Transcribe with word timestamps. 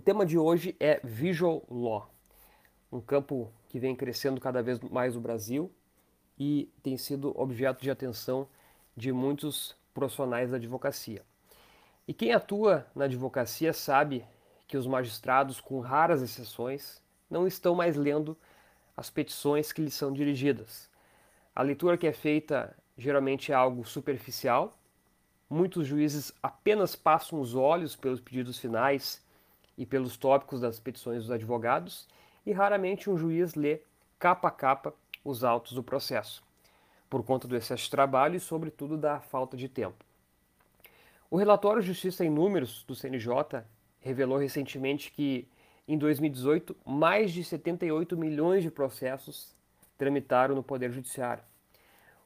O 0.00 0.02
tema 0.02 0.24
de 0.24 0.38
hoje 0.38 0.74
é 0.80 0.98
Visual 1.04 1.62
Law, 1.70 2.10
um 2.90 3.02
campo 3.02 3.52
que 3.68 3.78
vem 3.78 3.94
crescendo 3.94 4.40
cada 4.40 4.62
vez 4.62 4.80
mais 4.80 5.14
no 5.14 5.20
Brasil 5.20 5.70
e 6.38 6.72
tem 6.82 6.96
sido 6.96 7.38
objeto 7.38 7.82
de 7.82 7.90
atenção 7.90 8.48
de 8.96 9.12
muitos 9.12 9.76
profissionais 9.92 10.50
da 10.50 10.56
advocacia. 10.56 11.22
E 12.08 12.14
quem 12.14 12.32
atua 12.32 12.86
na 12.94 13.04
advocacia 13.04 13.74
sabe 13.74 14.24
que 14.66 14.78
os 14.78 14.86
magistrados, 14.86 15.60
com 15.60 15.80
raras 15.80 16.22
exceções, 16.22 17.02
não 17.28 17.46
estão 17.46 17.74
mais 17.74 17.94
lendo 17.94 18.34
as 18.96 19.10
petições 19.10 19.70
que 19.70 19.82
lhes 19.82 19.92
são 19.92 20.14
dirigidas. 20.14 20.88
A 21.54 21.60
leitura 21.60 21.98
que 21.98 22.06
é 22.06 22.12
feita 22.14 22.74
geralmente 22.96 23.52
é 23.52 23.54
algo 23.54 23.84
superficial. 23.84 24.72
Muitos 25.50 25.86
juízes 25.86 26.32
apenas 26.42 26.96
passam 26.96 27.38
os 27.38 27.54
olhos 27.54 27.94
pelos 27.94 28.18
pedidos 28.18 28.58
finais 28.58 29.22
e 29.80 29.86
pelos 29.86 30.18
tópicos 30.18 30.60
das 30.60 30.78
petições 30.78 31.22
dos 31.22 31.30
advogados, 31.30 32.06
e 32.44 32.52
raramente 32.52 33.08
um 33.08 33.16
juiz 33.16 33.54
lê 33.54 33.80
capa 34.18 34.48
a 34.48 34.50
capa 34.50 34.94
os 35.24 35.42
autos 35.42 35.72
do 35.72 35.82
processo, 35.82 36.42
por 37.08 37.24
conta 37.24 37.48
do 37.48 37.56
excesso 37.56 37.84
de 37.84 37.90
trabalho 37.90 38.36
e, 38.36 38.40
sobretudo, 38.40 38.98
da 38.98 39.20
falta 39.20 39.56
de 39.56 39.70
tempo. 39.70 40.04
O 41.30 41.38
relatório 41.38 41.80
Justiça 41.80 42.22
em 42.22 42.28
Números 42.28 42.84
do 42.86 42.94
CNJ 42.94 43.64
revelou 44.00 44.36
recentemente 44.36 45.10
que, 45.10 45.48
em 45.88 45.96
2018, 45.96 46.76
mais 46.84 47.32
de 47.32 47.42
78 47.42 48.18
milhões 48.18 48.62
de 48.62 48.70
processos 48.70 49.56
tramitaram 49.96 50.54
no 50.54 50.62
Poder 50.62 50.92
Judiciário. 50.92 51.42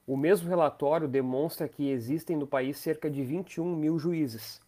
O 0.05 0.17
mesmo 0.17 0.49
relatório 0.49 1.07
demonstra 1.07 1.69
que 1.69 1.89
existem 1.89 2.37
no 2.37 2.49
país 2.49 2.79
cerca 2.79 3.09
de 3.09 3.23
21 3.23 3.77
mil 3.77 3.97
juízes, 3.97 4.61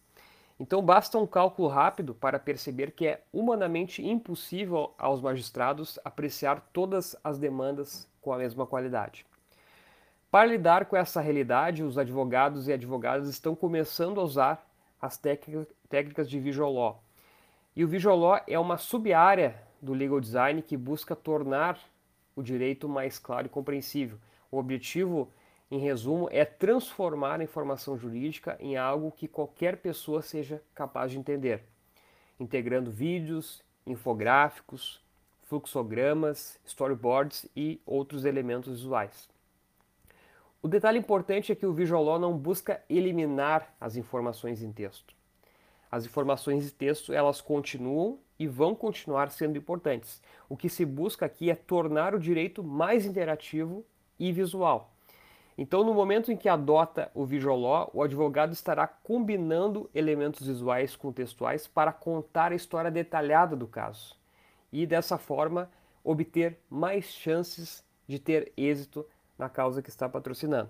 então 0.59 0.81
basta 0.81 1.17
um 1.17 1.27
cálculo 1.27 1.67
rápido 1.67 2.15
para 2.15 2.39
perceber 2.39 2.91
que 2.91 3.07
é 3.07 3.23
humanamente 3.31 4.05
impossível 4.05 4.93
aos 4.97 5.21
magistrados 5.21 5.99
apreciar 6.03 6.61
todas 6.73 7.15
as 7.23 7.37
demandas 7.37 8.09
com 8.21 8.33
a 8.33 8.37
mesma 8.37 8.65
qualidade. 8.65 9.25
Para 10.31 10.45
lidar 10.45 10.85
com 10.85 10.97
essa 10.97 11.21
realidade, 11.21 11.83
os 11.83 11.97
advogados 11.97 12.67
e 12.67 12.73
advogadas 12.73 13.29
estão 13.29 13.55
começando 13.55 14.19
a 14.19 14.23
usar 14.23 14.67
as 15.01 15.17
técnicas 15.17 16.29
de 16.29 16.39
Visual 16.39 16.73
Law. 16.73 17.03
E 17.75 17.83
o 17.83 17.87
Visual 17.87 18.17
Law 18.17 18.41
é 18.47 18.57
uma 18.57 18.77
sub-área 18.77 19.55
do 19.81 19.93
legal 19.93 20.19
design 20.19 20.61
que 20.61 20.75
busca 20.75 21.15
tornar 21.15 21.79
o 22.35 22.41
direito 22.41 22.89
mais 22.89 23.19
claro 23.19 23.45
e 23.45 23.49
compreensível. 23.49 24.17
O 24.51 24.57
objetivo 24.57 25.31
em 25.69 25.79
resumo, 25.79 26.29
é 26.31 26.45
transformar 26.45 27.39
a 27.39 27.43
informação 27.43 27.97
jurídica 27.97 28.57
em 28.59 28.77
algo 28.77 29.11
que 29.11 29.27
qualquer 29.27 29.77
pessoa 29.77 30.21
seja 30.21 30.61
capaz 30.73 31.11
de 31.11 31.19
entender, 31.19 31.63
integrando 32.39 32.89
vídeos, 32.89 33.61
infográficos, 33.85 35.01
fluxogramas, 35.43 36.59
storyboards 36.65 37.45
e 37.55 37.81
outros 37.85 38.25
elementos 38.25 38.79
visuais. 38.79 39.29
O 40.61 40.67
detalhe 40.67 40.97
importante 40.97 41.51
é 41.51 41.55
que 41.55 41.65
o 41.65 41.73
Visual 41.73 42.03
Law 42.03 42.19
não 42.19 42.37
busca 42.37 42.81
eliminar 42.89 43.73
as 43.79 43.95
informações 43.95 44.61
em 44.61 44.71
texto. 44.71 45.15
As 45.89 46.05
informações 46.05 46.65
em 46.65 46.75
texto 46.75 47.13
elas 47.13 47.39
continuam 47.39 48.19
e 48.37 48.47
vão 48.47 48.75
continuar 48.75 49.31
sendo 49.31 49.57
importantes. 49.57 50.21
O 50.49 50.57
que 50.57 50.67
se 50.67 50.83
busca 50.85 51.25
aqui 51.25 51.49
é 51.49 51.55
tornar 51.55 52.13
o 52.13 52.19
direito 52.19 52.63
mais 52.63 53.05
interativo 53.05 53.85
e 54.19 54.31
visual 54.31 54.96
então, 55.57 55.83
no 55.83 55.91
momento 55.91 56.31
em 56.31 56.37
que 56.37 56.47
adota 56.47 57.09
o 57.15 57.25
Visual 57.25 57.59
Law, 57.59 57.89
o 57.91 58.03
advogado 58.03 58.53
estará 58.53 58.85
combinando 58.85 59.89
elementos 59.93 60.45
visuais 60.45 60.95
com 60.95 61.11
textuais 61.11 61.65
para 61.67 61.91
contar 61.91 62.51
a 62.51 62.55
história 62.55 62.91
detalhada 62.91 63.55
do 63.55 63.67
caso 63.67 64.15
e, 64.71 64.85
dessa 64.85 65.17
forma, 65.17 65.67
obter 66.03 66.59
mais 66.69 67.05
chances 67.05 67.83
de 68.07 68.19
ter 68.19 68.53
êxito 68.55 69.03
na 69.35 69.49
causa 69.49 69.81
que 69.81 69.89
está 69.89 70.07
patrocinando. 70.07 70.69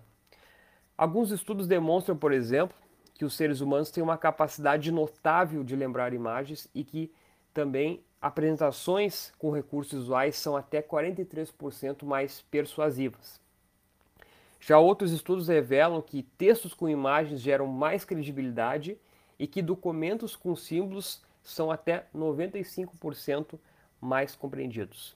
Alguns 0.98 1.32
estudos 1.32 1.68
demonstram, 1.68 2.16
por 2.16 2.32
exemplo, 2.32 2.76
que 3.14 3.26
os 3.26 3.36
seres 3.36 3.60
humanos 3.60 3.92
têm 3.92 4.02
uma 4.02 4.18
capacidade 4.18 4.90
notável 4.90 5.66
de 5.66 5.76
lembrar 5.76 6.14
imagens 6.14 6.70
e 6.74 6.84
que 6.84 7.12
também 7.54 8.02
apresentações 8.22 9.34
com 9.38 9.52
recursos 9.52 10.00
visuais 10.00 10.38
são 10.38 10.56
até 10.56 10.82
43% 10.82 12.06
mais 12.06 12.42
persuasivas. 12.44 13.47
Já 14.68 14.78
outros 14.78 15.14
estudos 15.14 15.48
revelam 15.48 16.02
que 16.02 16.24
textos 16.38 16.74
com 16.74 16.90
imagens 16.90 17.40
geram 17.40 17.68
mais 17.68 18.04
credibilidade 18.04 18.98
e 19.40 19.48
que 19.48 19.62
documentos 19.62 20.36
com 20.36 20.54
símbolos 20.58 21.22
são 21.42 21.72
até 21.72 22.06
95% 22.14 23.58
mais 24.02 24.36
compreendidos. 24.36 25.16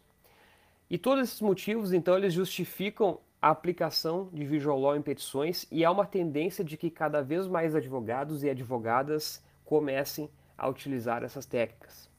E 0.90 0.97
todos 0.97 1.25
esses 1.25 1.41
motivos, 1.41 1.91
então, 1.91 2.17
eles 2.17 2.34
justificam 2.34 3.19
a 3.41 3.50
aplicação 3.50 4.29
de 4.31 4.45
Visual 4.45 4.79
Law 4.79 4.95
em 4.95 5.01
petições 5.01 5.67
e 5.69 5.84
há 5.84 5.91
uma 5.91 6.06
tendência 6.06 6.63
de 6.63 6.78
que 6.78 6.90
cada 6.90 7.22
vez 7.22 7.45
mais 7.45 7.75
advogados 7.75 8.45
e 8.45 8.50
advogadas 8.50 9.44
comecem 9.66 10.29
a 10.57 10.69
utilizar 10.69 11.25
essas 11.25 11.45
técnicas. 11.45 12.10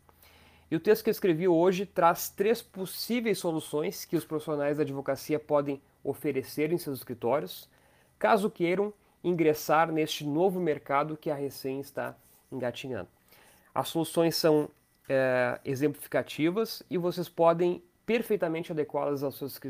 E 0.72 0.75
o 0.75 0.81
texto 0.81 1.05
que 1.05 1.10
eu 1.10 1.12
escrevi 1.12 1.47
hoje 1.47 1.84
traz 1.84 2.31
três 2.31 2.62
possíveis 2.62 3.38
soluções 3.38 4.06
que 4.06 4.16
os 4.16 4.25
profissionais 4.25 4.78
da 4.78 4.83
advocacia 4.83 5.38
podem 5.38 5.83
oferecer 6.03 6.72
em 6.72 6.78
seus 6.78 7.00
escritórios, 7.00 7.69
caso 8.19 8.49
queiram 8.49 8.91
ingressar 9.22 9.93
neste 9.93 10.27
novo 10.27 10.59
mercado 10.59 11.15
que 11.15 11.31
a 11.31 11.34
recém 11.34 11.78
está 11.78 12.16
engatinhando. 12.50 13.10
As 13.75 13.88
soluções 13.88 14.34
são 14.34 14.71
é, 15.10 15.60
exemplificativas 15.62 16.83
e 16.89 16.97
vocês 16.97 17.28
podem 17.28 17.84
perfeitamente 18.06 18.72
adequá-las 18.72 19.22
aos 19.22 19.37
seus, 19.37 19.60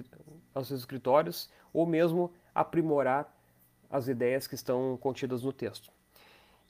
aos 0.54 0.68
seus 0.68 0.78
escritórios 0.78 1.50
ou 1.72 1.84
mesmo 1.84 2.32
aprimorar 2.54 3.36
as 3.90 4.06
ideias 4.06 4.46
que 4.46 4.54
estão 4.54 4.96
contidas 4.98 5.42
no 5.42 5.52
texto. 5.52 5.90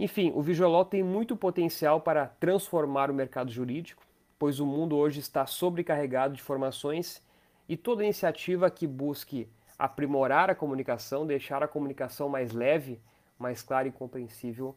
Enfim, 0.00 0.32
o 0.34 0.40
Visual 0.40 0.86
tem 0.86 1.02
muito 1.02 1.36
potencial 1.36 2.00
para 2.00 2.28
transformar 2.40 3.10
o 3.10 3.14
mercado 3.14 3.52
jurídico, 3.52 4.02
pois 4.42 4.58
o 4.58 4.66
mundo 4.66 4.96
hoje 4.96 5.20
está 5.20 5.46
sobrecarregado 5.46 6.34
de 6.34 6.40
informações 6.40 7.22
e 7.68 7.76
toda 7.76 8.02
iniciativa 8.02 8.68
que 8.68 8.88
busque 8.88 9.48
aprimorar 9.78 10.50
a 10.50 10.54
comunicação, 10.56 11.24
deixar 11.24 11.62
a 11.62 11.68
comunicação 11.68 12.28
mais 12.28 12.50
leve, 12.50 13.00
mais 13.38 13.62
clara 13.62 13.86
e 13.86 13.92
compreensível 13.92 14.74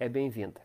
é 0.00 0.08
bem-vinda. 0.08 0.60